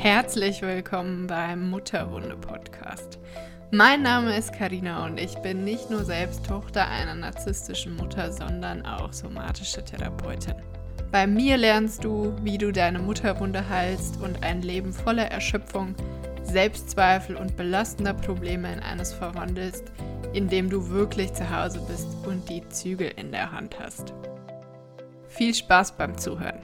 [0.00, 3.18] Herzlich willkommen beim Mutterwunde Podcast.
[3.72, 8.86] Mein Name ist Karina und ich bin nicht nur selbst Tochter einer narzisstischen Mutter, sondern
[8.86, 10.54] auch somatische Therapeutin.
[11.10, 15.96] Bei mir lernst du, wie du deine Mutterwunde heilst und ein Leben voller Erschöpfung,
[16.44, 19.90] Selbstzweifel und belastender Probleme in eines verwandelst,
[20.32, 24.14] in dem du wirklich zu Hause bist und die Zügel in der Hand hast.
[25.26, 26.62] Viel Spaß beim Zuhören.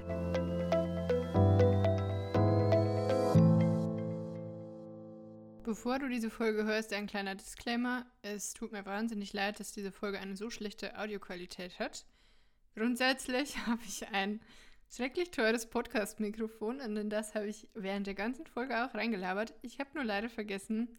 [5.74, 8.06] Bevor du diese Folge hörst, ein kleiner Disclaimer.
[8.22, 12.06] Es tut mir wahnsinnig leid, dass diese Folge eine so schlechte Audioqualität hat.
[12.76, 14.40] Grundsätzlich habe ich ein
[14.88, 19.52] schrecklich teures Podcast-Mikrofon und in das habe ich während der ganzen Folge auch reingelabert.
[19.62, 20.96] Ich habe nur leider vergessen,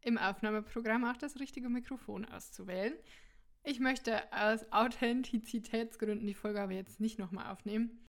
[0.00, 2.94] im Aufnahmeprogramm auch das richtige Mikrofon auszuwählen.
[3.62, 8.04] Ich möchte aus Authentizitätsgründen die Folge aber jetzt nicht nochmal aufnehmen.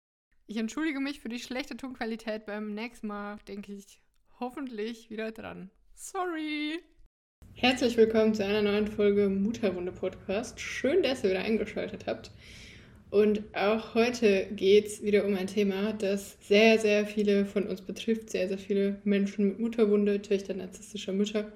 [0.47, 2.47] Ich entschuldige mich für die schlechte Tonqualität.
[2.47, 4.01] Beim nächsten Mal denke ich
[4.41, 5.71] hoffentlich wieder dran.
[5.99, 6.79] Sorry.
[7.55, 10.61] Herzlich willkommen zu einer neuen Folge Mutterwunde Podcast.
[10.61, 12.33] Schön, dass ihr wieder eingeschaltet habt.
[13.09, 17.81] Und auch heute geht es wieder um ein Thema, das sehr, sehr viele von uns
[17.81, 18.29] betrifft.
[18.29, 21.51] Sehr, sehr viele Menschen mit Mutterwunde, Töchter narzisstischer Mütter.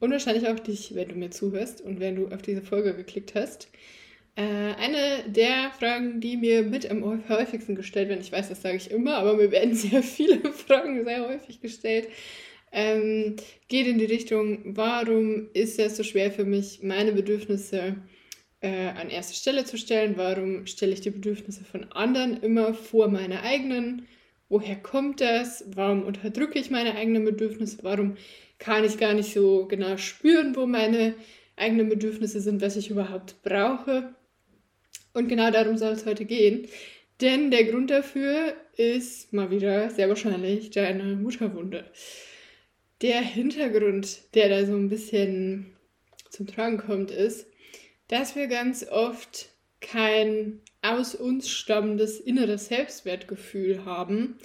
[0.00, 3.34] Und wahrscheinlich auch dich, wenn du mir zuhörst und wenn du auf diese Folge geklickt
[3.34, 3.68] hast.
[4.36, 8.76] Äh, eine der Fragen, die mir mit am häufigsten gestellt werden, ich weiß, das sage
[8.76, 12.08] ich immer, aber mir werden sehr viele Fragen sehr häufig gestellt,
[12.72, 13.36] ähm,
[13.68, 17.96] geht in die Richtung, warum ist es so schwer für mich, meine Bedürfnisse
[18.60, 20.14] äh, an erste Stelle zu stellen?
[20.16, 24.06] Warum stelle ich die Bedürfnisse von anderen immer vor meine eigenen?
[24.48, 25.64] Woher kommt das?
[25.74, 27.78] Warum unterdrücke ich meine eigenen Bedürfnisse?
[27.82, 28.16] Warum
[28.58, 31.14] kann ich gar nicht so genau spüren, wo meine
[31.56, 34.14] eigenen Bedürfnisse sind, was ich überhaupt brauche?
[35.12, 36.68] Und genau darum soll es heute gehen.
[37.20, 41.84] Denn der Grund dafür ist mal wieder sehr wahrscheinlich deine Mutterwunde
[43.02, 45.76] der Hintergrund, der da so ein bisschen
[46.30, 47.46] zum Tragen kommt, ist,
[48.08, 49.48] dass wir ganz oft
[49.80, 54.38] kein aus uns stammendes inneres Selbstwertgefühl haben,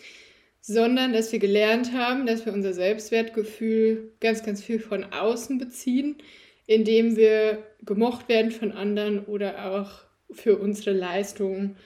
[0.62, 6.18] sondern dass wir gelernt haben, dass wir unser Selbstwertgefühl ganz, ganz viel von außen beziehen,
[6.66, 11.78] indem wir gemocht werden von anderen oder auch für unsere Leistungen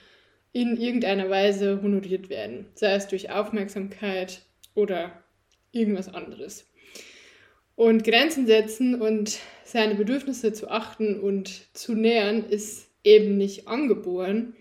[0.52, 4.42] in irgendeiner Weise honoriert werden, sei es durch Aufmerksamkeit
[4.74, 5.21] oder
[5.72, 6.70] irgendwas anderes.
[7.74, 14.54] Und Grenzen setzen und seine Bedürfnisse zu achten und zu nähern ist eben nicht angeboren,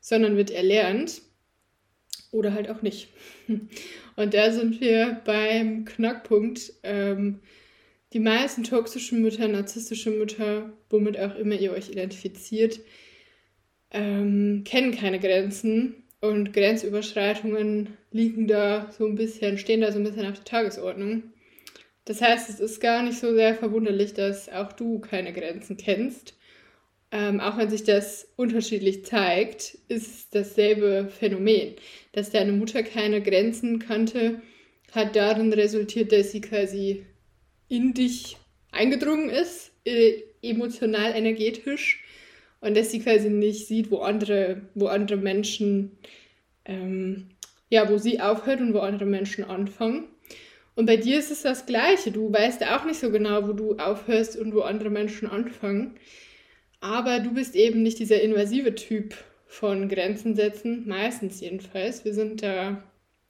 [0.00, 1.22] sondern wird erlernt
[2.30, 3.08] oder halt auch nicht.
[4.16, 6.72] Und da sind wir beim Knackpunkt.
[6.82, 7.40] Ähm,
[8.12, 12.80] die meisten toxischen Mütter, narzisstische Mütter, womit auch immer ihr euch identifiziert,
[13.90, 20.04] ähm, kennen keine Grenzen und Grenzüberschreitungen liegen da so ein bisschen, stehen da so ein
[20.04, 21.24] bisschen auf der Tagesordnung.
[22.04, 26.34] Das heißt, es ist gar nicht so sehr verwunderlich, dass auch du keine Grenzen kennst.
[27.10, 31.74] Ähm, auch wenn sich das unterschiedlich zeigt, ist es dasselbe Phänomen.
[32.12, 34.40] Dass deine Mutter keine Grenzen kannte,
[34.92, 37.04] hat darin resultiert, dass sie quasi
[37.68, 38.36] in dich
[38.70, 42.04] eingedrungen ist, äh, emotional, energetisch
[42.60, 45.98] und dass sie quasi nicht sieht, wo andere, wo andere Menschen,
[46.64, 47.30] ähm,
[47.74, 50.04] ja, wo sie aufhört und wo andere Menschen anfangen.
[50.76, 52.12] Und bei dir ist es das Gleiche.
[52.12, 55.96] Du weißt auch nicht so genau, wo du aufhörst und wo andere Menschen anfangen.
[56.80, 59.16] Aber du bist eben nicht dieser invasive Typ
[59.48, 62.04] von Grenzen setzen, meistens jedenfalls.
[62.04, 62.84] Wir sind da,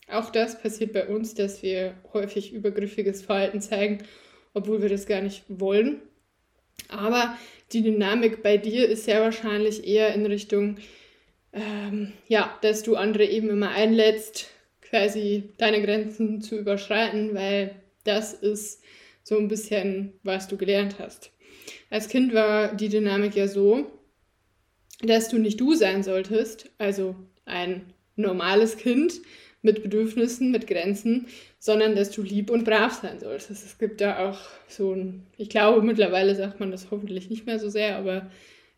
[0.08, 4.04] auch das passiert bei uns, dass wir häufig übergriffiges Verhalten zeigen,
[4.52, 6.02] obwohl wir das gar nicht wollen.
[6.88, 7.34] Aber
[7.72, 10.76] die Dynamik bei dir ist sehr wahrscheinlich eher in Richtung,
[11.54, 14.50] ähm, ja, dass du andere eben immer einlädst,
[14.82, 18.82] quasi deine Grenzen zu überschreiten, weil das ist
[19.22, 21.30] so ein bisschen, was du gelernt hast.
[21.90, 23.86] Als Kind war die Dynamik ja so,
[25.00, 29.20] dass du nicht du sein solltest, also ein normales Kind
[29.62, 31.26] mit Bedürfnissen, mit Grenzen,
[31.58, 33.64] sondern dass du lieb und brav sein solltest.
[33.64, 37.58] Es gibt da auch so ein, ich glaube, mittlerweile sagt man das hoffentlich nicht mehr
[37.58, 38.30] so sehr, aber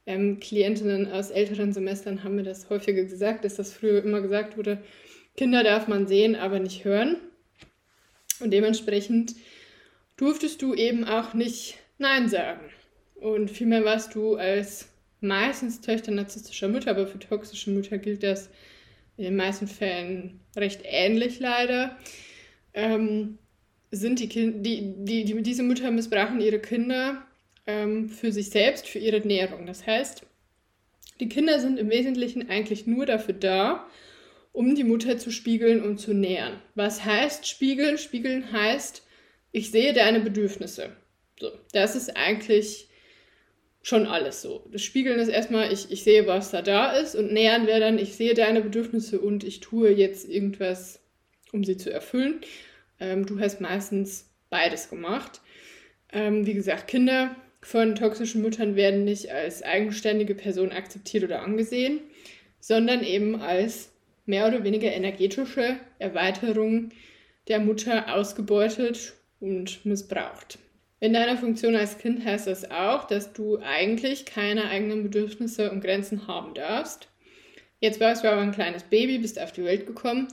[0.07, 4.57] ähm, Klientinnen aus älteren Semestern haben mir das häufiger gesagt, dass das früher immer gesagt
[4.57, 4.83] wurde,
[5.37, 7.17] Kinder darf man sehen, aber nicht hören.
[8.41, 9.35] Und dementsprechend
[10.17, 12.61] durftest du eben auch nicht Nein sagen.
[13.15, 14.89] Und vielmehr warst du als
[15.21, 18.51] meistens Töchter narzisstischer Mütter, aber für toxische Mütter gilt das
[19.17, 21.97] in den meisten Fällen recht ähnlich leider,
[22.75, 23.39] ähm,
[23.91, 27.26] sind die, kind die, die, die, diese Mütter missbrauchen ihre Kinder
[27.67, 29.67] ähm, für sich selbst, für ihre Nährung.
[29.67, 30.23] Das heißt,
[31.21, 33.87] die Kinder sind im Wesentlichen eigentlich nur dafür da,
[34.53, 36.61] um die Mutter zu spiegeln und zu nähern.
[36.75, 37.99] Was heißt spiegeln?
[37.99, 39.03] Spiegeln heißt,
[39.53, 40.97] ich sehe deine Bedürfnisse.
[41.39, 42.89] So, das ist eigentlich
[43.83, 44.67] schon alles so.
[44.73, 47.99] Das Spiegeln ist erstmal, ich, ich sehe, was da da ist und nähern wäre dann,
[47.99, 51.01] ich sehe deine Bedürfnisse und ich tue jetzt irgendwas,
[51.53, 52.41] um sie zu erfüllen.
[52.99, 55.41] Ähm, du hast meistens beides gemacht.
[56.13, 57.37] Ähm, wie gesagt, Kinder
[57.67, 61.99] von toxischen Müttern werden nicht als eigenständige Person akzeptiert oder angesehen,
[62.61, 63.91] sondern eben als
[64.25, 66.91] mehr oder weniger energetische Erweiterung
[67.49, 70.61] der Mutter ausgebeutet und missbraucht.
[71.01, 75.81] In deiner Funktion als Kind heißt das auch, dass du eigentlich keine eigenen Bedürfnisse und
[75.81, 77.09] Grenzen haben darfst.
[77.81, 80.29] Jetzt warst du aber ein kleines Baby, bist auf die Welt gekommen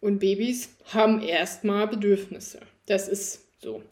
[0.00, 2.60] und Babys haben erstmal Bedürfnisse.
[2.86, 3.82] Das ist so.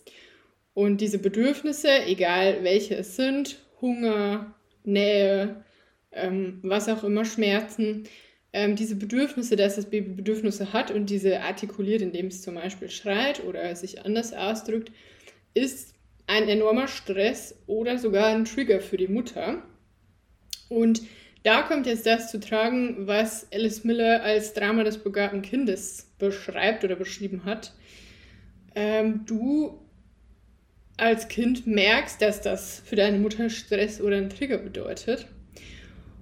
[0.80, 5.62] Und diese Bedürfnisse, egal welche es sind, Hunger, Nähe,
[6.10, 8.04] ähm, was auch immer, Schmerzen,
[8.54, 12.88] ähm, diese Bedürfnisse, dass das Baby Bedürfnisse hat und diese artikuliert, indem es zum Beispiel
[12.88, 14.90] schreit oder sich anders ausdrückt,
[15.52, 15.92] ist
[16.26, 19.62] ein enormer Stress oder sogar ein Trigger für die Mutter.
[20.70, 21.02] Und
[21.42, 26.84] da kommt jetzt das zu tragen, was Alice Miller als Drama des begabten Kindes beschreibt
[26.84, 27.74] oder beschrieben hat.
[28.74, 29.78] Ähm, du
[31.00, 35.26] als Kind merkst, dass das für deine Mutter Stress oder ein Trigger bedeutet.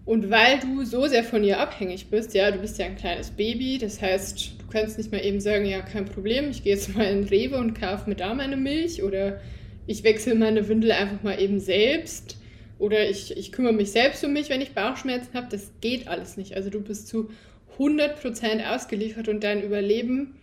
[0.05, 3.31] Und weil du so sehr von ihr abhängig bist, ja, du bist ja ein kleines
[3.31, 6.97] Baby, das heißt, du kannst nicht mal eben sagen, ja, kein Problem, ich gehe jetzt
[6.97, 9.41] mal in Rewe und kaufe mir da meine Milch oder
[9.87, 12.39] ich wechsle meine Windel einfach mal eben selbst
[12.79, 15.49] oder ich, ich kümmere mich selbst um mich, wenn ich Bauchschmerzen habe.
[15.51, 16.55] Das geht alles nicht.
[16.55, 17.31] Also du bist zu
[17.79, 20.37] 100% ausgeliefert und dein Überleben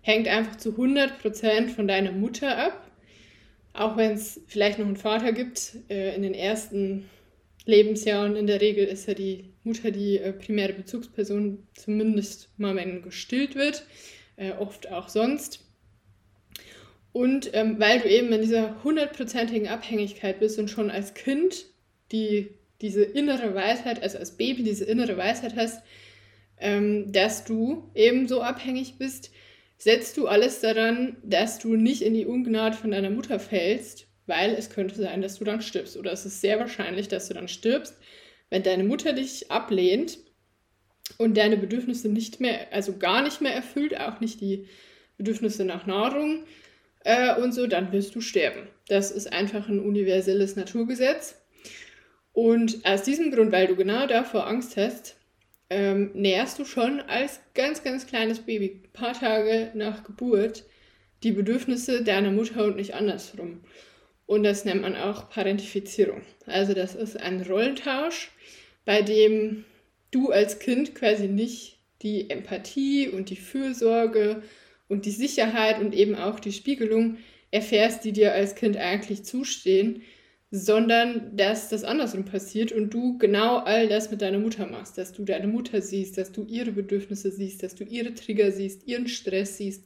[0.00, 2.85] hängt einfach zu 100% von deiner Mutter ab.
[3.76, 7.08] Auch wenn es vielleicht noch einen Vater gibt, äh, in den ersten
[7.66, 13.02] Lebensjahren in der Regel ist ja die Mutter die äh, primäre Bezugsperson, zumindest mal wenn
[13.02, 13.84] gestillt wird,
[14.36, 15.60] äh, oft auch sonst.
[17.12, 21.66] Und ähm, weil du eben in dieser hundertprozentigen Abhängigkeit bist und schon als Kind
[22.12, 22.50] die,
[22.80, 25.82] diese innere Weisheit, also als Baby diese innere Weisheit hast,
[26.58, 29.32] ähm, dass du eben so abhängig bist,
[29.78, 34.54] setzt du alles daran, dass du nicht in die Ungnade von deiner Mutter fällst, weil
[34.54, 35.96] es könnte sein, dass du dann stirbst.
[35.96, 37.94] Oder es ist sehr wahrscheinlich, dass du dann stirbst,
[38.50, 40.18] wenn deine Mutter dich ablehnt
[41.18, 44.66] und deine Bedürfnisse nicht mehr, also gar nicht mehr erfüllt, auch nicht die
[45.16, 46.44] Bedürfnisse nach Nahrung,
[47.06, 48.66] äh, und so, dann wirst du sterben.
[48.88, 51.40] Das ist einfach ein universelles Naturgesetz.
[52.32, 55.16] Und aus diesem Grund, weil du genau davor Angst hast,
[55.70, 60.64] ähm, nährst du schon als ganz, ganz kleines Baby, ein paar Tage nach Geburt,
[61.22, 63.60] die Bedürfnisse deiner Mutter und nicht andersrum.
[64.26, 66.22] Und das nennt man auch Parentifizierung.
[66.46, 68.30] Also das ist ein Rollentausch,
[68.84, 69.64] bei dem
[70.10, 74.42] du als Kind quasi nicht die Empathie und die Fürsorge
[74.88, 77.18] und die Sicherheit und eben auch die Spiegelung
[77.50, 80.02] erfährst, die dir als Kind eigentlich zustehen,
[80.50, 85.12] sondern dass das andersrum passiert und du genau all das mit deiner Mutter machst, dass
[85.12, 89.08] du deine Mutter siehst, dass du ihre Bedürfnisse siehst, dass du ihre Trigger siehst, ihren
[89.08, 89.84] Stress siehst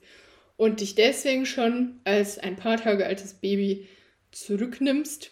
[0.57, 3.89] und dich deswegen schon als ein paar Tage altes Baby
[4.33, 5.31] zurücknimmst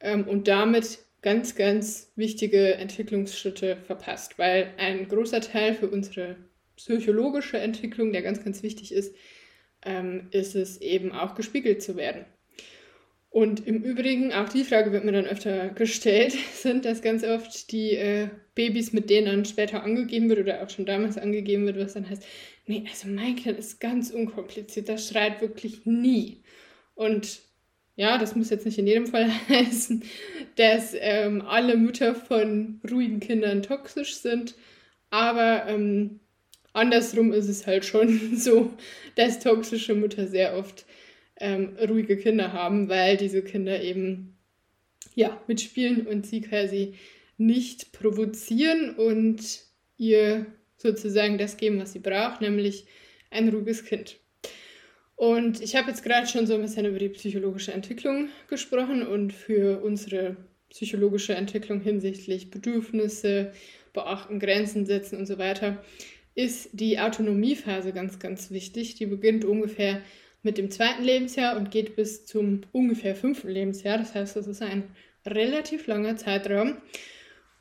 [0.00, 6.36] ähm, und damit ganz, ganz wichtige Entwicklungsschritte verpasst, weil ein großer Teil für unsere
[6.76, 9.14] psychologische Entwicklung, der ganz, ganz wichtig ist,
[9.84, 12.24] ähm, ist es eben auch gespiegelt zu werden.
[13.36, 17.70] Und im Übrigen, auch die Frage wird mir dann öfter gestellt, sind das ganz oft
[17.70, 21.76] die äh, Babys, mit denen dann später angegeben wird oder auch schon damals angegeben wird,
[21.76, 22.24] was dann heißt,
[22.64, 26.44] nee, also mein Kind ist ganz unkompliziert, das schreit wirklich nie.
[26.94, 27.40] Und
[27.94, 30.02] ja, das muss jetzt nicht in jedem Fall heißen,
[30.54, 34.54] dass ähm, alle Mütter von ruhigen Kindern toxisch sind,
[35.10, 36.20] aber ähm,
[36.72, 38.70] Andersrum ist es halt schon so,
[39.14, 40.85] dass toxische Mütter sehr oft
[41.40, 44.36] ähm, ruhige Kinder haben, weil diese Kinder eben
[45.14, 46.94] ja mitspielen und sie quasi
[47.38, 49.60] nicht provozieren und
[49.96, 52.86] ihr sozusagen das geben, was sie braucht, nämlich
[53.30, 54.18] ein ruhiges Kind.
[55.16, 59.32] Und ich habe jetzt gerade schon so ein bisschen über die psychologische Entwicklung gesprochen und
[59.32, 60.36] für unsere
[60.68, 63.52] psychologische Entwicklung hinsichtlich Bedürfnisse,
[63.94, 65.82] beachten, Grenzen setzen und so weiter
[66.34, 68.94] ist die Autonomiephase ganz, ganz wichtig.
[68.96, 70.02] Die beginnt ungefähr
[70.46, 73.98] mit dem zweiten Lebensjahr und geht bis zum ungefähr fünften Lebensjahr.
[73.98, 74.84] Das heißt, das ist ein
[75.26, 76.76] relativ langer Zeitraum.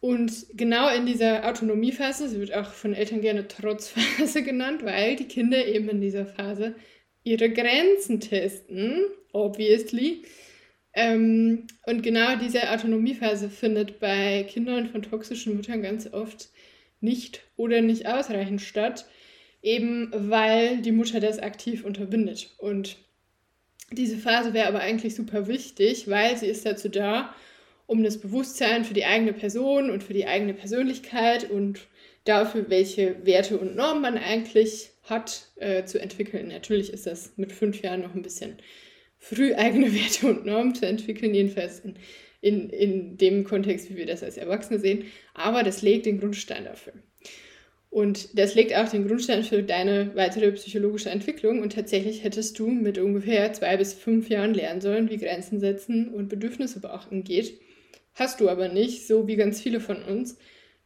[0.02, 5.28] Und genau in dieser Autonomiephase, sie wird auch von Eltern gerne Trotzphase genannt, weil die
[5.28, 6.76] Kinder eben in dieser Phase
[7.24, 9.02] ihre Grenzen testen,
[9.34, 10.22] obviously.
[10.94, 16.50] Ähm, und genau diese Autonomiephase findet bei Kindern von toxischen Müttern ganz oft
[17.02, 19.08] nicht oder nicht ausreichend statt,
[19.66, 22.54] eben weil die Mutter das aktiv unterbindet.
[22.60, 22.98] Und
[23.92, 27.36] diese Phase wäre aber eigentlich super wichtig, weil sie ist dazu da,
[27.88, 31.88] um das Bewusstsein für die eigene Person und für die eigene Persönlichkeit und
[32.26, 36.48] dafür, welche Werte und Normen man eigentlich hat, äh, zu entwickeln.
[36.48, 38.58] Natürlich ist das mit fünf Jahren noch ein bisschen
[39.18, 41.96] früh, eigene Werte und Normen zu entwickeln, jedenfalls in,
[42.42, 45.06] in, in dem Kontext, wie wir das als Erwachsene sehen.
[45.34, 46.94] Aber das legt den Grundstein dafür.
[47.96, 51.62] Und das legt auch den Grundstein für deine weitere psychologische Entwicklung.
[51.62, 56.10] Und tatsächlich hättest du mit ungefähr zwei bis fünf Jahren lernen sollen, wie Grenzen setzen
[56.10, 57.58] und Bedürfnisse beachten geht.
[58.14, 60.38] Hast du aber nicht, so wie ganz viele von uns.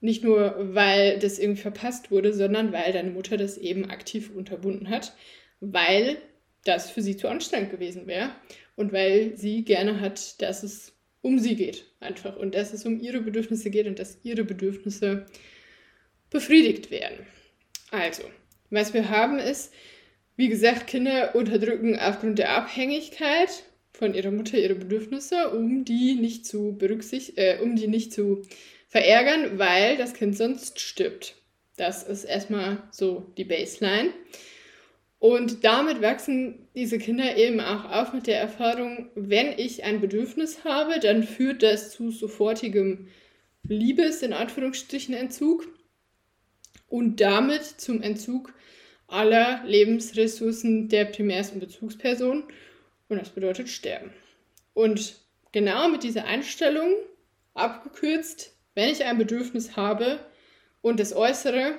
[0.02, 4.92] Nicht nur, weil das irgendwie verpasst wurde, sondern weil deine Mutter das eben aktiv unterbunden
[4.92, 5.16] hat,
[5.62, 6.18] weil
[6.64, 8.30] das für sie zu anstrengend gewesen wäre
[8.76, 13.00] und weil sie gerne hat, dass es um sie geht einfach und dass es um
[13.00, 15.26] ihre Bedürfnisse geht und dass ihre Bedürfnisse
[16.30, 17.26] befriedigt werden.
[17.92, 18.24] Also,
[18.70, 19.74] was wir haben ist,
[20.36, 26.46] wie gesagt, Kinder unterdrücken aufgrund der Abhängigkeit von ihrer Mutter ihre Bedürfnisse, um die nicht
[26.46, 28.44] zu berücksichtigen, äh, um die nicht zu
[28.88, 31.36] verärgern, weil das Kind sonst stirbt.
[31.76, 34.12] Das ist erstmal so die Baseline.
[35.20, 40.64] Und damit wachsen diese Kinder eben auch auf mit der Erfahrung, wenn ich ein Bedürfnis
[40.64, 43.10] habe, dann führt das zu sofortigem
[43.68, 45.68] Liebes, in Anführungsstrichen, Entzug
[46.90, 48.54] und damit zum Entzug
[49.08, 52.44] aller Lebensressourcen der primärsten Bezugsperson.
[53.08, 54.14] Und das bedeutet Sterben.
[54.74, 55.16] Und
[55.52, 56.94] genau mit dieser Einstellung,
[57.54, 60.20] abgekürzt, wenn ich ein Bedürfnis habe
[60.82, 61.76] und es äußere,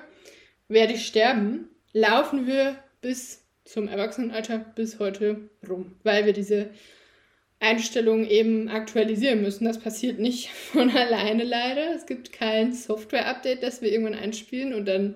[0.67, 6.69] werde ich sterben, laufen wir bis zum Erwachsenenalter bis heute rum, weil wir diese
[7.61, 9.65] Einstellungen eben aktualisieren müssen.
[9.65, 11.95] Das passiert nicht von alleine leider.
[11.95, 15.15] Es gibt kein Software-Update, das wir irgendwann einspielen und dann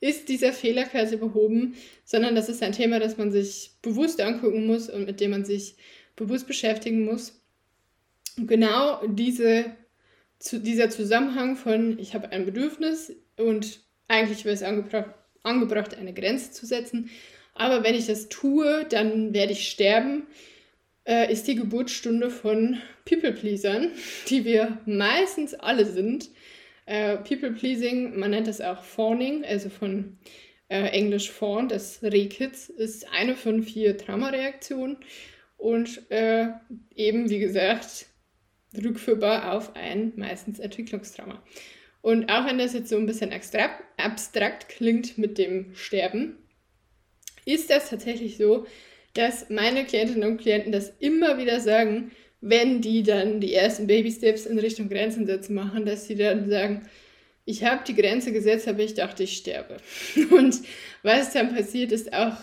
[0.00, 4.64] ist dieser Fehler quasi behoben, sondern das ist ein Thema, das man sich bewusst angucken
[4.64, 5.74] muss und mit dem man sich
[6.14, 7.42] bewusst beschäftigen muss.
[8.36, 9.64] Und genau diese,
[10.38, 16.14] zu, dieser Zusammenhang von, ich habe ein Bedürfnis und eigentlich wäre es angebracht, angebracht, eine
[16.14, 17.10] Grenze zu setzen,
[17.54, 20.28] aber wenn ich das tue, dann werde ich sterben,
[21.08, 23.92] äh, ist die Geburtsstunde von People-Pleasern,
[24.28, 26.28] die wir meistens alle sind.
[26.84, 30.18] Äh, People-Pleasing, man nennt das auch Fawning, also von
[30.68, 34.98] äh, Englisch Fawn, das Rehkitz, ist eine von vier Traumareaktionen
[35.56, 36.48] und äh,
[36.94, 38.06] eben, wie gesagt,
[38.76, 41.42] rückführbar auf ein meistens Entwicklungstrauma.
[42.02, 46.36] Und auch wenn das jetzt so ein bisschen abstrakt, abstrakt klingt mit dem Sterben,
[47.46, 48.66] ist das tatsächlich so,
[49.18, 54.46] dass meine Klientinnen und Klienten das immer wieder sagen, wenn die dann die ersten Baby-Steps
[54.46, 56.88] in Richtung Grenzen setzen machen, dass sie dann sagen,
[57.44, 59.78] ich habe die Grenze gesetzt, aber ich dachte, ich sterbe.
[60.30, 60.60] Und
[61.02, 62.36] was dann passiert, ist auch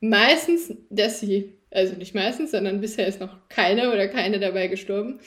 [0.00, 5.20] meistens, dass sie, also nicht meistens, sondern bisher ist noch keiner oder keine dabei gestorben.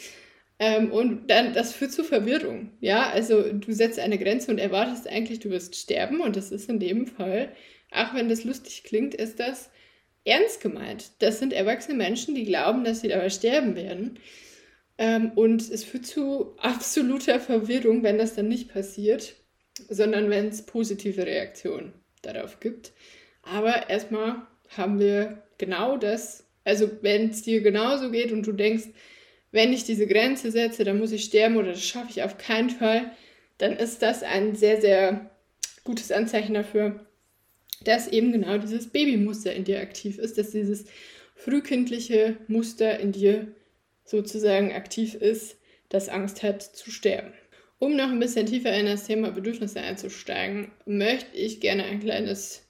[0.60, 2.72] Ähm, und dann, das führt zu Verwirrung.
[2.80, 6.22] Ja, also du setzt eine Grenze und erwartest eigentlich, du wirst sterben.
[6.22, 7.52] Und das ist in dem Fall
[7.92, 9.70] auch wenn das lustig klingt, ist das
[10.28, 11.12] ernst gemeint.
[11.20, 14.20] Das sind erwachsene Menschen, die glauben, dass sie dabei sterben werden.
[14.98, 19.36] Ähm, und es führt zu absoluter Verwirrung, wenn das dann nicht passiert,
[19.90, 22.94] sondern wenn es positive Reaktionen darauf gibt.
[23.44, 28.88] Aber erstmal haben wir genau das, also wenn es dir genauso geht und du denkst,
[29.52, 32.70] wenn ich diese Grenze setze, dann muss ich sterben oder das schaffe ich auf keinen
[32.70, 33.12] Fall,
[33.60, 35.32] dann ist das ein sehr, sehr
[35.84, 37.07] gutes Anzeichen dafür,
[37.88, 40.86] dass eben genau dieses Babymuster in dir aktiv ist, dass dieses
[41.36, 43.48] frühkindliche Muster in dir
[44.04, 45.58] sozusagen aktiv ist,
[45.90, 47.34] das Angst hat zu sterben.
[47.80, 52.68] Um noch ein bisschen tiefer in das Thema Bedürfnisse einzusteigen, möchte ich gerne ein kleines,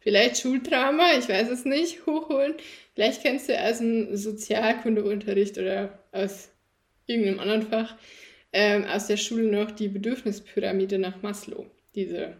[0.00, 2.54] vielleicht Schultrauma, ich weiß es nicht, hochholen.
[2.94, 6.48] Vielleicht kennst du aus dem Sozialkundeunterricht oder aus
[7.06, 7.96] irgendeinem anderen Fach
[8.52, 11.66] ähm, aus der Schule noch die Bedürfnispyramide nach Maslow.
[11.94, 12.36] Diese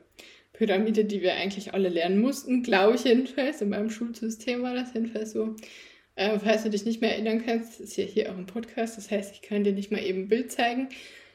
[0.57, 3.61] Pyramide, die wir eigentlich alle lernen mussten, glaube ich jedenfalls.
[3.61, 5.55] In meinem Schulsystem war das jedenfalls so.
[6.15, 9.11] Äh, falls du dich nicht mehr erinnern kannst, ist ja hier auch ein Podcast, das
[9.11, 10.89] heißt, ich kann dir nicht mal eben ein Bild zeigen.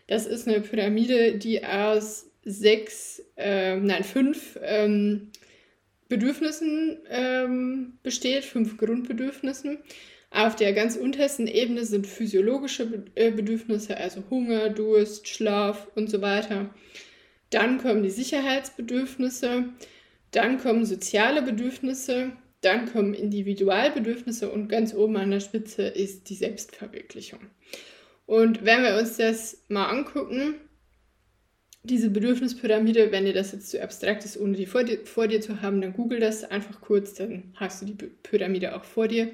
[0.08, 5.30] Das ist eine Pyramide, die aus sechs, äh, nein, fünf ähm,
[6.10, 9.78] Bedürfnissen ähm, besteht, fünf Grundbedürfnissen.
[10.32, 16.22] Auf der ganz untersten Ebene sind physiologische äh, Bedürfnisse, also Hunger, Durst, Schlaf und so
[16.22, 16.74] weiter.
[17.52, 19.66] Dann kommen die Sicherheitsbedürfnisse,
[20.32, 22.32] dann kommen soziale Bedürfnisse,
[22.62, 27.40] dann kommen Individualbedürfnisse und ganz oben an der Spitze ist die Selbstverwirklichung.
[28.26, 30.56] Und wenn wir uns das mal angucken,
[31.84, 35.42] diese Bedürfnispyramide, wenn dir das jetzt zu abstrakt ist, ohne die vor dir, vor dir
[35.42, 39.32] zu haben, dann google das einfach kurz, dann hast du die Pyramide auch vor dir.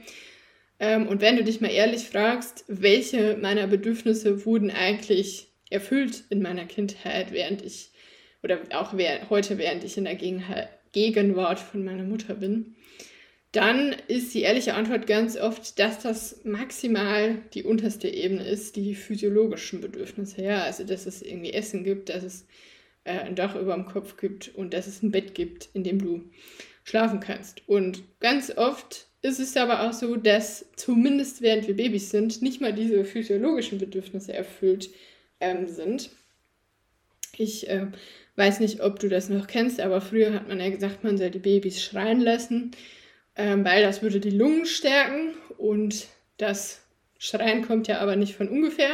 [0.79, 6.41] Ähm, und wenn du dich mal ehrlich fragst, welche meiner Bedürfnisse wurden eigentlich erfüllt in
[6.41, 7.91] meiner Kindheit, während ich,
[8.43, 8.93] oder auch
[9.29, 10.15] heute, während ich in der
[10.91, 12.75] Gegenwart von meiner Mutter bin,
[13.51, 18.93] dann ist die ehrliche Antwort ganz oft, dass das maximal die unterste Ebene ist, die
[18.93, 20.43] physiologischen Bedürfnisse.
[20.43, 22.45] Ja, also dass es irgendwie Essen gibt, dass es
[23.05, 25.99] äh, ein Dach über dem Kopf gibt und dass es ein Bett gibt, in dem
[25.99, 26.29] du
[26.83, 27.67] schlafen kannst.
[27.67, 32.61] Und ganz oft ist es aber auch so, dass zumindest während wir Babys sind, nicht
[32.61, 34.89] mal diese physiologischen Bedürfnisse erfüllt
[35.39, 36.11] ähm, sind.
[37.37, 37.87] Ich äh,
[38.37, 41.31] weiß nicht, ob du das noch kennst, aber früher hat man ja gesagt, man soll
[41.31, 42.71] die Babys schreien lassen
[43.37, 46.83] ähm, weil das würde die Lungen stärken und das
[47.19, 48.91] Schreien kommt ja aber nicht von ungefähr,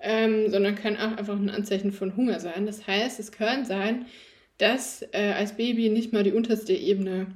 [0.00, 2.66] ähm, sondern kann auch einfach ein Anzeichen von Hunger sein.
[2.66, 4.06] Das heißt, es kann sein,
[4.58, 7.28] dass äh, als Baby nicht mal die unterste Ebene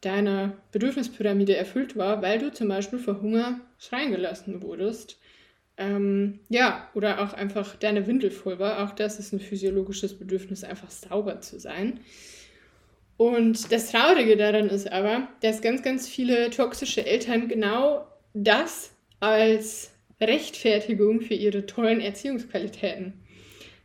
[0.00, 5.18] deiner Bedürfnispyramide erfüllt war, weil du zum Beispiel vor Hunger schreien gelassen wurdest.
[5.78, 8.84] Ähm, ja, oder auch einfach deine Windel voll war.
[8.84, 12.00] Auch das ist ein physiologisches Bedürfnis, einfach sauber zu sein.
[13.16, 19.92] Und das Traurige daran ist aber, dass ganz, ganz viele toxische Eltern genau das als
[20.20, 23.14] Rechtfertigung für ihre tollen Erziehungsqualitäten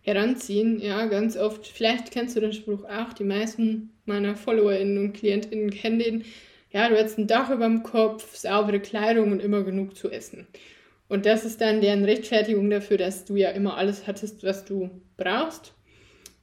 [0.02, 0.80] heranziehen.
[0.80, 5.70] Ja, ganz oft, vielleicht kennst du den Spruch auch, die meisten meiner FollowerInnen und KlientInnen
[5.70, 6.26] kennen den.
[6.72, 10.48] Ja, du hast ein Dach über dem Kopf, saubere Kleidung und immer genug zu essen.
[11.08, 14.90] Und das ist dann deren Rechtfertigung dafür, dass du ja immer alles hattest, was du
[15.16, 15.74] brauchst.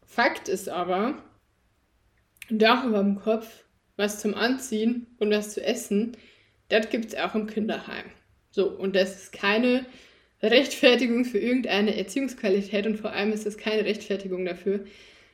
[0.06, 1.23] Fakt ist aber,
[2.50, 3.64] Dach über dem Kopf,
[3.97, 6.16] was zum Anziehen und was zu essen,
[6.68, 8.04] das gibt es auch im Kinderheim.
[8.50, 9.87] So, und das ist keine
[10.42, 14.85] Rechtfertigung für irgendeine Erziehungsqualität und vor allem ist es keine Rechtfertigung dafür,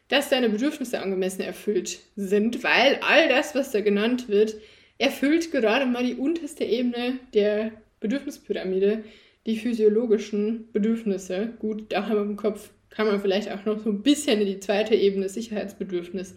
[0.09, 4.55] dass deine Bedürfnisse angemessen erfüllt sind, weil all das, was da genannt wird,
[4.99, 9.05] erfüllt gerade mal die unterste Ebene der Bedürfnispyramide,
[9.47, 11.55] die physiologischen Bedürfnisse.
[11.59, 14.61] Gut, Dach über dem Kopf kann man vielleicht auch noch so ein bisschen in die
[14.61, 16.35] zweite Ebene, Sicherheitsbedürfnis,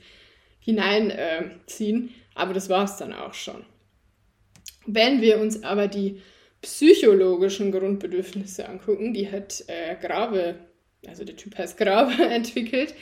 [0.59, 2.07] hineinziehen.
[2.07, 3.65] Äh, aber das war es dann auch schon.
[4.85, 6.21] Wenn wir uns aber die
[6.61, 10.55] psychologischen Grundbedürfnisse angucken, die hat äh, Grave,
[11.07, 12.93] also der Typ heißt Grave, entwickelt,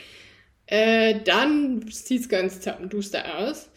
[0.66, 3.70] äh, dann sieht es ganz zappenduster aus.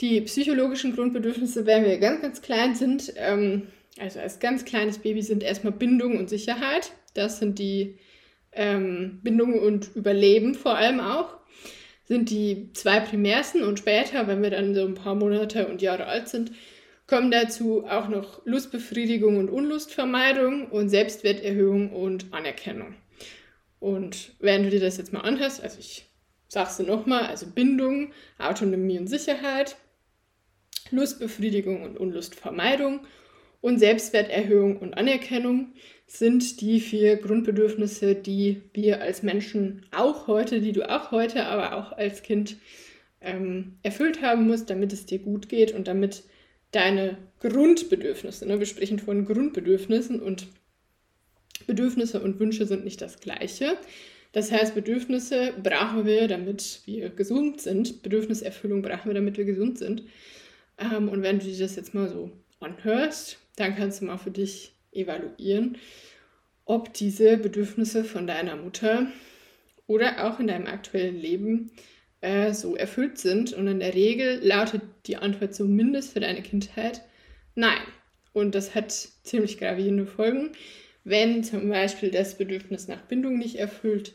[0.00, 3.68] Die psychologischen Grundbedürfnisse, wenn wir ganz, ganz klein sind, ähm,
[4.00, 6.92] also als ganz kleines Baby, sind erstmal Bindung und Sicherheit.
[7.14, 7.98] Das sind die
[8.52, 11.40] ähm, Bindung und Überleben vor allem auch
[12.10, 16.06] sind die zwei primärsten und später, wenn wir dann so ein paar Monate und Jahre
[16.06, 16.50] alt sind,
[17.06, 22.96] kommen dazu auch noch Lustbefriedigung und Unlustvermeidung und Selbstwerterhöhung und Anerkennung.
[23.78, 26.06] Und wenn du dir das jetzt mal anhörst, also ich
[26.48, 29.76] sag's dir nochmal, also Bindung, Autonomie und Sicherheit,
[30.90, 33.06] Lustbefriedigung und Unlustvermeidung
[33.60, 35.72] und Selbstwerterhöhung und Anerkennung
[36.06, 41.76] sind die vier Grundbedürfnisse, die wir als Menschen auch heute, die du auch heute, aber
[41.76, 42.56] auch als Kind
[43.20, 46.24] ähm, erfüllt haben musst, damit es dir gut geht und damit
[46.72, 50.48] deine Grundbedürfnisse, ne, wir sprechen von Grundbedürfnissen und
[51.66, 53.76] Bedürfnisse und Wünsche sind nicht das gleiche.
[54.32, 58.02] Das heißt, Bedürfnisse brauchen wir, damit wir gesund sind.
[58.02, 60.04] Bedürfniserfüllung brauchen wir, damit wir gesund sind.
[60.78, 64.30] Ähm, und wenn du dir das jetzt mal so anhörst, dann kannst du mal für
[64.30, 65.78] dich evaluieren,
[66.64, 69.06] ob diese Bedürfnisse von deiner Mutter
[69.86, 71.72] oder auch in deinem aktuellen Leben
[72.20, 73.52] äh, so erfüllt sind.
[73.52, 77.02] Und in der Regel lautet die Antwort zumindest für deine Kindheit
[77.54, 77.80] nein.
[78.32, 80.52] Und das hat ziemlich gravierende Folgen.
[81.02, 84.14] Wenn zum Beispiel das Bedürfnis nach Bindung nicht erfüllt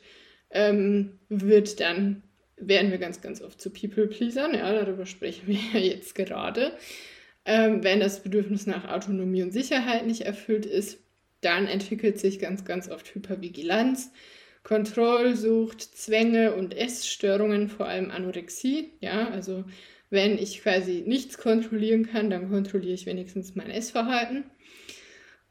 [0.52, 2.24] ähm, wird, dann
[2.58, 4.54] werden wir ganz, ganz oft zu People-Pleasern.
[4.54, 6.72] Ja, darüber sprechen wir ja jetzt gerade.
[7.46, 11.00] Ähm, wenn das Bedürfnis nach Autonomie und Sicherheit nicht erfüllt ist,
[11.42, 14.12] dann entwickelt sich ganz, ganz oft Hypervigilanz,
[14.64, 18.94] Kontrollsucht, Zwänge und Essstörungen, vor allem Anorexie.
[19.00, 19.64] Ja, also
[20.10, 24.46] wenn ich quasi nichts kontrollieren kann, dann kontrolliere ich wenigstens mein Essverhalten.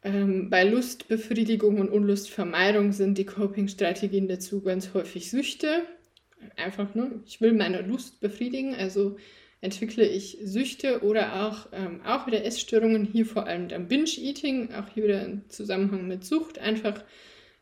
[0.03, 5.83] Ähm, bei Lustbefriedigung und Unlustvermeidung sind die Coping-Strategien dazu ganz häufig Süchte.
[6.57, 9.15] Einfach nur, ich will meine Lust befriedigen, also
[9.65, 14.87] entwickle ich Süchte oder auch, ähm, auch wieder Essstörungen, hier vor allem dann Binge-Eating, auch
[14.93, 16.59] hier wieder im Zusammenhang mit Sucht.
[16.59, 17.03] Einfach,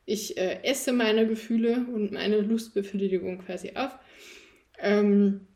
[0.06, 3.98] ich äh, esse meine Gefühle und meine Lustbefriedigung quasi auf.
[4.80, 5.48] Ähm,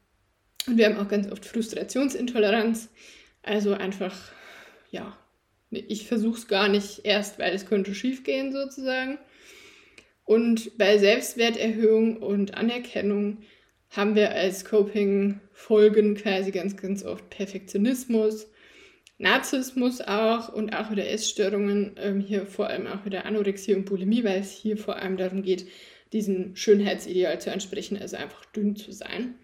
[0.68, 2.90] und wir haben auch ganz oft Frustrationsintoleranz.
[3.44, 4.16] Also einfach,
[4.90, 5.18] ja,
[5.70, 9.18] ich versuche es gar nicht erst, weil es könnte schief gehen sozusagen.
[10.24, 13.40] Und bei Selbstwerterhöhung und Anerkennung
[13.90, 18.48] haben wir als Coping-Folgen quasi ganz, ganz oft Perfektionismus,
[19.18, 24.24] Narzissmus auch und auch wieder Essstörungen, ähm, hier vor allem auch wieder Anorexie und Bulimie,
[24.24, 25.68] weil es hier vor allem darum geht,
[26.14, 29.36] diesem Schönheitsideal zu entsprechen, also einfach dünn zu sein.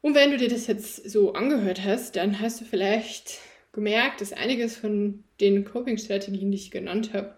[0.00, 3.38] Und wenn du dir das jetzt so angehört hast, dann hast du vielleicht
[3.72, 7.36] gemerkt, dass einiges von den Coping-Strategien, die ich genannt habe,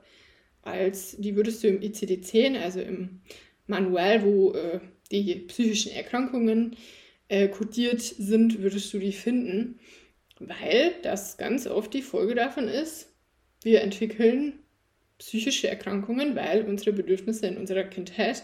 [0.62, 3.20] als die würdest du im ICD-10, also im
[3.66, 6.76] Manual, wo äh, die psychischen Erkrankungen
[7.28, 9.78] äh, kodiert sind, würdest du die finden,
[10.38, 13.12] weil das ganz oft die Folge davon ist,
[13.62, 14.58] wir entwickeln
[15.18, 18.42] psychische Erkrankungen, weil unsere Bedürfnisse in unserer Kindheit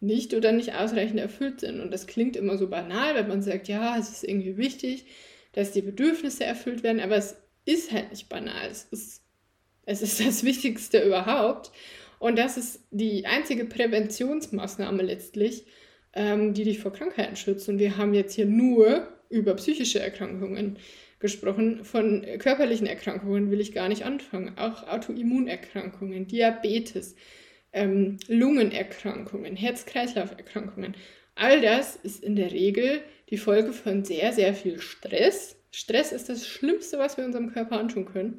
[0.00, 1.80] nicht oder nicht ausreichend erfüllt sind.
[1.80, 5.06] Und das klingt immer so banal, wenn man sagt, ja, es ist irgendwie wichtig,
[5.52, 8.68] dass die Bedürfnisse erfüllt werden, aber es ist halt nicht banal.
[8.70, 9.22] Es ist,
[9.86, 11.70] es ist das Wichtigste überhaupt.
[12.18, 15.64] Und das ist die einzige Präventionsmaßnahme letztlich,
[16.14, 17.68] ähm, die dich vor Krankheiten schützt.
[17.68, 20.78] Und wir haben jetzt hier nur über psychische Erkrankungen
[21.20, 21.84] gesprochen.
[21.84, 24.58] Von körperlichen Erkrankungen will ich gar nicht anfangen.
[24.58, 27.14] Auch Autoimmunerkrankungen, Diabetes,
[27.72, 30.96] ähm, Lungenerkrankungen, Herz-Kreislauf-Erkrankungen.
[31.36, 35.56] All das ist in der Regel die Folge von sehr, sehr viel Stress.
[35.70, 38.38] Stress ist das Schlimmste, was wir unserem Körper antun können.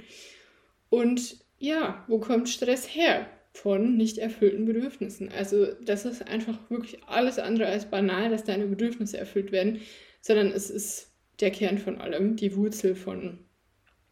[0.90, 3.26] Und ja, wo kommt Stress her?
[3.54, 5.30] Von nicht erfüllten Bedürfnissen.
[5.30, 9.82] Also das ist einfach wirklich alles andere als banal, dass deine Bedürfnisse erfüllt werden,
[10.22, 11.12] sondern es ist
[11.42, 13.40] der Kern von allem, die Wurzel von,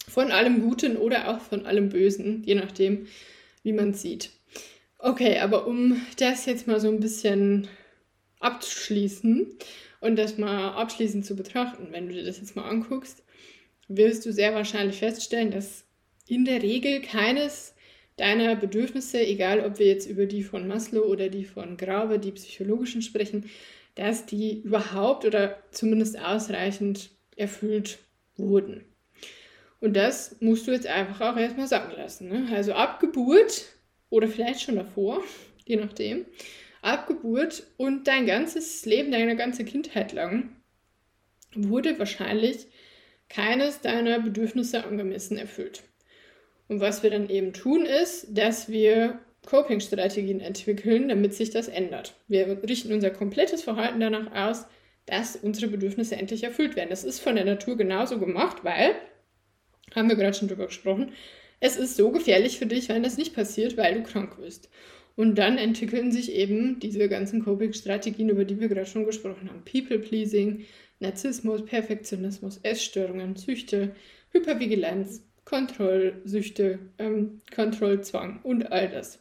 [0.07, 3.07] von allem Guten oder auch von allem Bösen, je nachdem,
[3.63, 4.31] wie man es sieht.
[4.97, 7.67] Okay, aber um das jetzt mal so ein bisschen
[8.39, 9.47] abzuschließen
[10.01, 13.23] und das mal abschließend zu betrachten, wenn du dir das jetzt mal anguckst,
[13.87, 15.85] wirst du sehr wahrscheinlich feststellen, dass
[16.27, 17.73] in der Regel keines
[18.19, 22.31] deiner Bedürfnisse, egal ob wir jetzt über die von Maslow oder die von Graube, die
[22.31, 23.49] psychologischen sprechen,
[23.95, 27.99] dass die überhaupt oder zumindest ausreichend erfüllt
[28.37, 28.85] wurden.
[29.79, 32.27] Und das musst du jetzt einfach auch erstmal sagen lassen.
[32.27, 32.49] Ne?
[32.53, 33.65] Also ab Geburt
[34.09, 35.23] oder vielleicht schon davor,
[35.65, 36.25] je nachdem,
[36.81, 40.55] ab Geburt und dein ganzes Leben, deine ganze Kindheit lang,
[41.55, 42.67] wurde wahrscheinlich
[43.29, 45.83] keines deiner Bedürfnisse angemessen erfüllt.
[46.69, 52.15] Und was wir dann eben tun, ist, dass wir Coping-Strategien entwickeln, damit sich das ändert.
[52.27, 54.65] Wir richten unser komplettes Verhalten danach aus,
[55.07, 56.91] dass unsere Bedürfnisse endlich erfüllt werden.
[56.91, 58.91] Das ist von der Natur genauso gemacht, weil,
[59.95, 61.13] haben wir gerade schon drüber gesprochen,
[61.59, 64.69] es ist so gefährlich für dich, wenn das nicht passiert, weil du krank wirst.
[65.15, 69.65] Und dann entwickeln sich eben diese ganzen Coping-Strategien, über die wir gerade schon gesprochen haben.
[69.65, 70.65] People-Pleasing,
[70.99, 73.95] Narzissmus, Perfektionismus, Essstörungen, Süchte,
[74.31, 79.19] Hypervigilanz, Kontrollsüchte, ähm, Kontrollzwang und all das.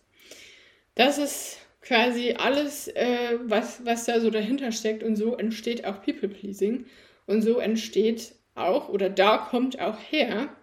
[0.95, 5.03] Das ist quasi alles, äh, was, was da so dahinter steckt.
[5.03, 6.85] Und so entsteht auch People-Pleasing.
[7.27, 10.55] Und so entsteht auch, oder da kommt auch her,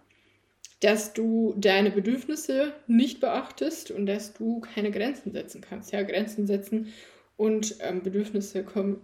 [0.82, 5.92] dass du deine Bedürfnisse nicht beachtest und dass du keine Grenzen setzen kannst.
[5.92, 6.94] Ja, Grenzen setzen
[7.38, 9.02] und ähm, Bedürfnisse kommen,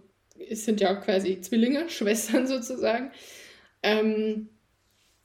[0.50, 3.10] sind ja quasi Zwillinge, Schwestern sozusagen.
[3.82, 4.48] Ähm,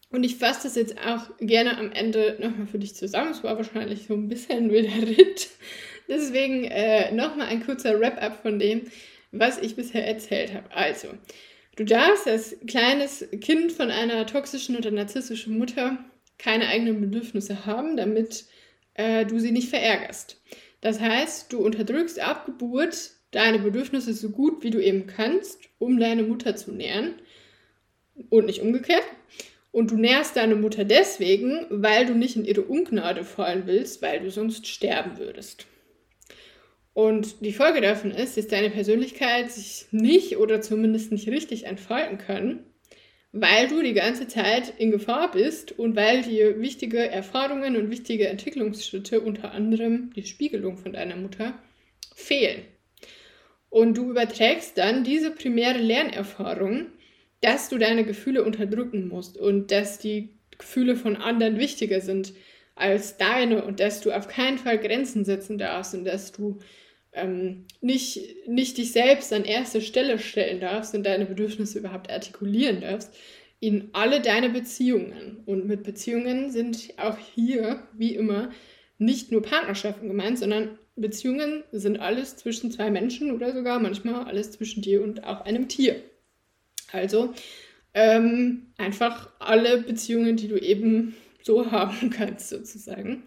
[0.09, 3.31] und ich fasse das jetzt auch gerne am Ende nochmal für dich zusammen.
[3.31, 5.49] Es war wahrscheinlich so ein bisschen wilder Ritt.
[6.07, 8.83] Deswegen äh, nochmal ein kurzer Wrap-up von dem,
[9.31, 10.71] was ich bisher erzählt habe.
[10.73, 11.09] Also,
[11.75, 15.97] du darfst als kleines Kind von einer toxischen oder narzisstischen Mutter
[16.37, 18.45] keine eigenen Bedürfnisse haben, damit
[18.93, 20.41] äh, du sie nicht verärgerst.
[20.79, 25.99] Das heißt, du unterdrückst ab Geburt deine Bedürfnisse so gut wie du eben kannst, um
[25.99, 27.15] deine Mutter zu nähren
[28.29, 29.03] und nicht umgekehrt.
[29.77, 34.21] Und du nährst deine Mutter deswegen, weil du nicht in ihre Ungnade fallen willst, weil
[34.21, 35.67] du sonst sterben würdest.
[36.93, 42.17] Und die Folge davon ist, dass deine Persönlichkeit sich nicht oder zumindest nicht richtig entfalten
[42.17, 42.65] kann,
[43.31, 48.29] weil du die ganze Zeit in Gefahr bist und weil dir wichtige Erfahrungen und wichtige
[48.29, 51.53] Entwicklungsschritte, unter anderem die Spiegelung von deiner Mutter,
[52.15, 52.63] fehlen.
[53.69, 56.87] Und du überträgst dann diese primäre Lernerfahrung,
[57.41, 62.33] dass du deine Gefühle unterdrücken musst und dass die Gefühle von anderen wichtiger sind
[62.75, 66.59] als deine und dass du auf keinen Fall Grenzen setzen darfst und dass du
[67.13, 72.81] ähm, nicht, nicht dich selbst an erste Stelle stellen darfst und deine Bedürfnisse überhaupt artikulieren
[72.81, 73.13] darfst,
[73.59, 75.41] in alle deine Beziehungen.
[75.45, 78.51] Und mit Beziehungen sind auch hier, wie immer,
[78.99, 84.51] nicht nur Partnerschaften gemeint, sondern Beziehungen sind alles zwischen zwei Menschen oder sogar manchmal alles
[84.51, 86.01] zwischen dir und auch einem Tier.
[86.91, 87.33] Also
[87.93, 93.23] ähm, einfach alle Beziehungen, die du eben so haben kannst, sozusagen.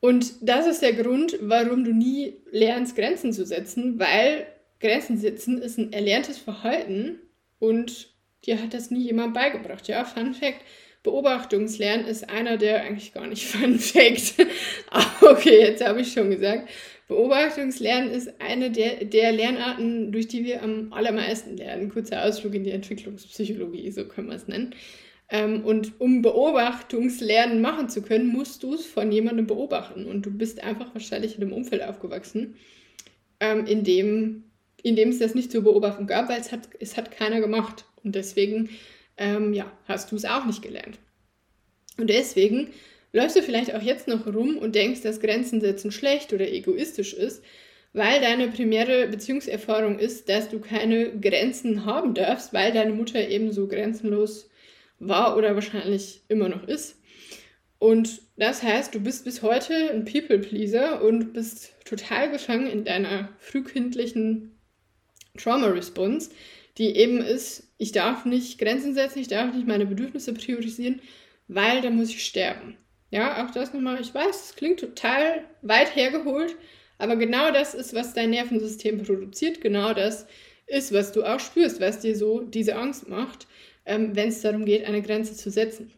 [0.00, 4.46] Und das ist der Grund, warum du nie lernst, Grenzen zu setzen, weil
[4.80, 7.20] Grenzen setzen ist ein erlerntes Verhalten
[7.60, 8.12] und
[8.44, 9.86] dir hat das nie jemand beigebracht.
[9.86, 10.60] Ja, Fun Fact:
[11.04, 14.34] Beobachtungslernen ist einer der eigentlich gar nicht Fun Fact.
[15.20, 16.68] okay, jetzt habe ich schon gesagt.
[17.12, 21.90] Beobachtungslernen ist eine der, der Lernarten, durch die wir am allermeisten lernen.
[21.90, 24.74] Kurzer Ausflug in die Entwicklungspsychologie, so können wir es nennen.
[25.28, 30.06] Ähm, und um Beobachtungslernen machen zu können, musst du es von jemandem beobachten.
[30.06, 32.56] Und du bist einfach wahrscheinlich in einem Umfeld aufgewachsen,
[33.40, 34.44] ähm, in, dem,
[34.82, 37.84] in dem es das nicht zur Beobachtung gab, weil es hat, es hat keiner gemacht.
[38.02, 38.70] Und deswegen
[39.18, 40.98] ähm, ja, hast du es auch nicht gelernt.
[41.98, 42.70] Und deswegen
[43.12, 47.12] läufst du vielleicht auch jetzt noch rum und denkst, dass Grenzen setzen schlecht oder egoistisch
[47.14, 47.42] ist,
[47.92, 53.52] weil deine primäre Beziehungserfahrung ist, dass du keine Grenzen haben darfst, weil deine Mutter eben
[53.52, 54.48] so grenzenlos
[54.98, 56.98] war oder wahrscheinlich immer noch ist.
[57.78, 63.30] Und das heißt, du bist bis heute ein People-Pleaser und bist total gefangen in deiner
[63.38, 64.56] frühkindlichen
[65.36, 66.30] Trauma-Response,
[66.78, 71.00] die eben ist, ich darf nicht Grenzen setzen, ich darf nicht meine Bedürfnisse priorisieren,
[71.48, 72.76] weil dann muss ich sterben.
[73.12, 76.56] Ja, auch das nochmal, ich weiß, es klingt total weit hergeholt,
[76.96, 80.26] aber genau das ist, was dein Nervensystem produziert, genau das
[80.66, 83.46] ist, was du auch spürst, was dir so diese Angst macht,
[83.84, 85.92] ähm, wenn es darum geht, eine Grenze zu setzen.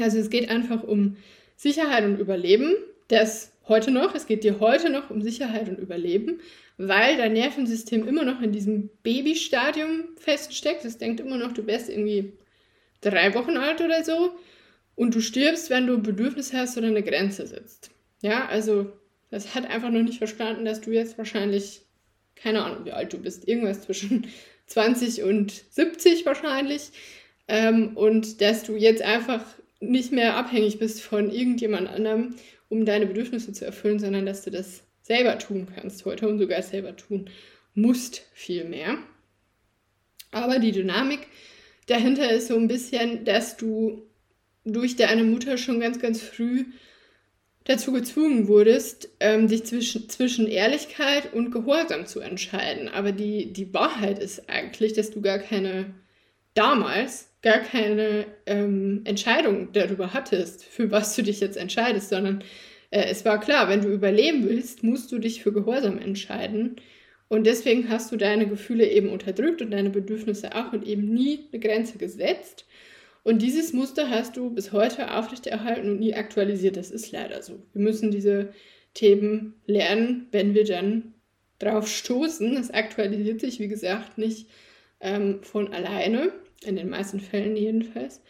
[0.00, 1.16] Also es geht einfach um
[1.56, 2.76] Sicherheit und Überleben,
[3.08, 6.40] das heute noch, es geht dir heute noch um Sicherheit und Überleben,
[6.78, 10.84] weil dein Nervensystem immer noch in diesem Babystadium feststeckt.
[10.84, 12.34] Es denkt immer noch, du wärst irgendwie
[13.00, 14.36] drei Wochen alt oder so
[14.96, 17.90] und du stirbst, wenn du ein Bedürfnis hast oder eine Grenze sitzt.
[18.22, 18.92] Ja, also
[19.30, 21.82] das hat einfach noch nicht verstanden, dass du jetzt wahrscheinlich,
[22.36, 24.28] keine Ahnung, wie alt du bist, irgendwas zwischen
[24.66, 26.90] 20 und 70 wahrscheinlich.
[27.48, 29.44] Ähm, und dass du jetzt einfach
[29.80, 32.36] nicht mehr abhängig bist von irgendjemand anderem,
[32.68, 36.62] um deine Bedürfnisse zu erfüllen, sondern dass du das selber tun kannst heute und sogar
[36.62, 37.28] selber tun
[37.74, 38.96] musst viel mehr.
[40.30, 41.26] Aber die Dynamik
[41.86, 44.02] dahinter ist so ein bisschen, dass du
[44.64, 46.64] durch deine Mutter schon ganz, ganz früh
[47.64, 52.88] dazu gezwungen wurdest, ähm, dich zwischen, zwischen Ehrlichkeit und Gehorsam zu entscheiden.
[52.88, 55.94] Aber die, die Wahrheit ist eigentlich, dass du gar keine,
[56.52, 62.42] damals gar keine ähm, Entscheidung darüber hattest, für was du dich jetzt entscheidest, sondern
[62.90, 66.76] äh, es war klar, wenn du überleben willst, musst du dich für Gehorsam entscheiden.
[67.28, 71.48] Und deswegen hast du deine Gefühle eben unterdrückt und deine Bedürfnisse auch und eben nie
[71.52, 72.66] eine Grenze gesetzt.
[73.24, 76.76] Und dieses Muster hast du bis heute aufrechterhalten und nie aktualisiert.
[76.76, 77.62] Das ist leider so.
[77.72, 78.52] Wir müssen diese
[78.92, 81.14] Themen lernen, wenn wir dann
[81.58, 82.56] drauf stoßen.
[82.56, 84.48] Es aktualisiert sich, wie gesagt, nicht
[85.00, 86.32] ähm, von alleine,
[86.64, 88.20] in den meisten Fällen jedenfalls.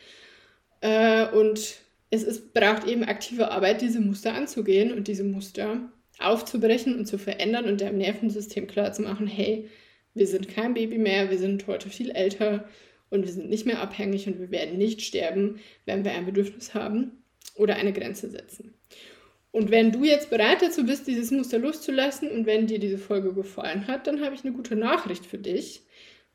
[0.81, 1.77] Äh, und
[2.11, 7.19] es ist, braucht eben aktive Arbeit, diese Muster anzugehen und diese Muster aufzubrechen und zu
[7.19, 9.69] verändern und dem Nervensystem klarzumachen, hey,
[10.15, 12.69] wir sind kein Baby mehr, wir sind heute viel älter
[13.15, 16.75] und wir sind nicht mehr abhängig und wir werden nicht sterben, wenn wir ein Bedürfnis
[16.75, 17.23] haben
[17.55, 18.75] oder eine Grenze setzen.
[19.53, 23.33] Und wenn du jetzt bereit dazu bist, dieses Muster loszulassen und wenn dir diese Folge
[23.33, 25.83] gefallen hat, dann habe ich eine gute Nachricht für dich.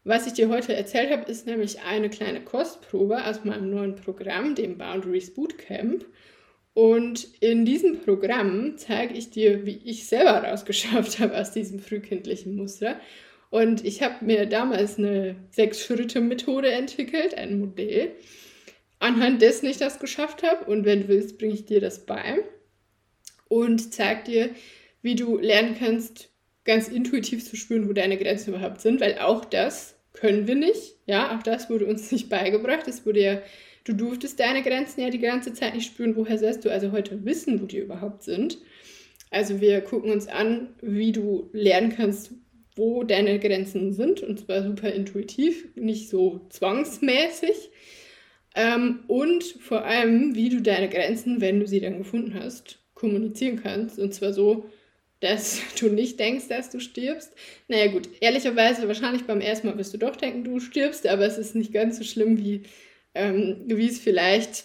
[0.05, 4.55] Was ich dir heute erzählt habe, ist nämlich eine kleine Kostprobe aus meinem neuen Programm,
[4.55, 6.05] dem Boundaries Bootcamp.
[6.73, 12.55] Und in diesem Programm zeige ich dir, wie ich selber rausgeschafft habe aus diesem frühkindlichen
[12.55, 13.01] Muster.
[13.49, 18.11] Und ich habe mir damals eine Sechs-Schritte-Methode entwickelt, ein Modell,
[18.99, 20.65] anhand dessen ich das geschafft habe.
[20.65, 22.43] Und wenn du willst, bringe ich dir das bei
[23.47, 24.49] und zeige dir,
[25.01, 26.29] wie du lernen kannst,
[26.63, 30.97] ganz intuitiv zu spüren, wo deine Grenzen überhaupt sind, weil auch das können wir nicht.
[31.07, 32.87] Ja, auch das wurde uns nicht beigebracht.
[32.87, 33.41] Es wurde ja,
[33.85, 36.15] du durftest deine Grenzen ja die ganze Zeit nicht spüren.
[36.15, 38.59] Woher sollst du also heute wissen, wo die überhaupt sind?
[39.31, 42.33] Also wir gucken uns an, wie du lernen kannst,
[42.79, 47.71] wo deine Grenzen sind, und zwar super intuitiv, nicht so zwangsmäßig.
[48.55, 53.61] Ähm, und vor allem, wie du deine Grenzen, wenn du sie dann gefunden hast, kommunizieren
[53.61, 53.99] kannst.
[53.99, 54.69] Und zwar so,
[55.19, 57.33] dass du nicht denkst, dass du stirbst.
[57.67, 61.37] Naja gut, ehrlicherweise, wahrscheinlich beim ersten Mal wirst du doch denken, du stirbst, aber es
[61.37, 62.63] ist nicht ganz so schlimm, wie,
[63.13, 64.63] ähm, wie es vielleicht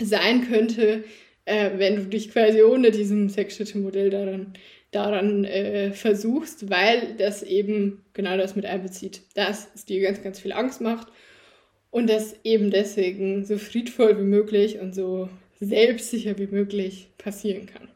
[0.00, 1.04] sein könnte,
[1.44, 4.54] äh, wenn du dich quasi ohne diesem Sechsschritte-Modell daran,
[4.96, 10.40] daran äh, versuchst, weil das eben genau das mit einbezieht, dass es dir ganz, ganz
[10.40, 11.08] viel Angst macht
[11.90, 15.28] und das eben deswegen so friedvoll wie möglich und so
[15.60, 17.88] selbstsicher wie möglich passieren kann.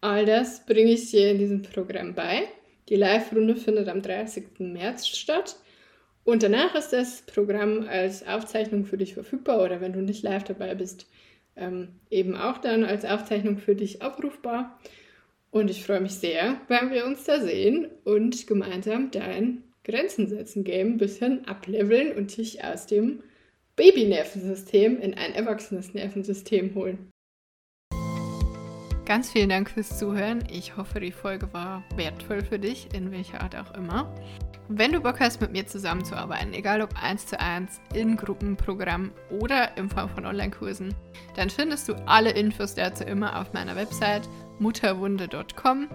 [0.00, 2.44] All das bringe ich dir in diesem Programm bei.
[2.88, 4.58] Die Live-Runde findet am 30.
[4.58, 5.56] März statt.
[6.24, 10.44] Und danach ist das Programm als Aufzeichnung für dich verfügbar oder wenn du nicht live
[10.44, 11.06] dabei bist,
[11.56, 14.78] ähm, eben auch dann als Aufzeichnung für dich abrufbar.
[15.50, 20.62] Und ich freue mich sehr, wenn wir uns da sehen und gemeinsam dein Grenzen setzen
[20.62, 23.22] Game ein bisschen ableveln und dich aus dem
[23.74, 27.10] Baby-Nervensystem in ein erwachsenes Nervensystem holen.
[29.06, 30.44] Ganz vielen Dank fürs Zuhören.
[30.52, 34.14] Ich hoffe, die Folge war wertvoll für dich, in welcher Art auch immer.
[34.68, 39.76] Wenn du Bock hast, mit mir zusammenzuarbeiten, egal ob eins zu eins, in Gruppenprogramm oder
[39.76, 40.94] in Form von Online-Kursen,
[41.34, 44.28] dann findest du alle Infos dazu immer auf meiner Website
[44.60, 45.88] mutterwunde.com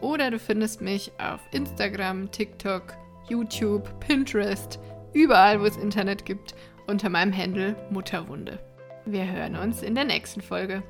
[0.00, 2.94] oder du findest mich auf Instagram, TikTok,
[3.28, 4.80] YouTube, Pinterest,
[5.12, 6.54] überall, wo es Internet gibt,
[6.86, 8.58] unter meinem Handle Mutterwunde.
[9.04, 10.82] Wir hören uns in der nächsten Folge.